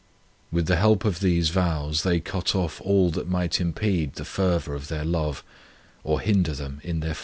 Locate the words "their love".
4.87-5.43